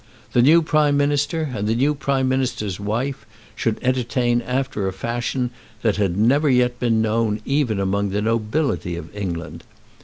[0.33, 3.23] The new Prime Minister and the new Prime Minister's wife
[3.55, 5.51] should entertain after a fashion
[5.83, 9.63] that had never yet been known even among the nobility of England.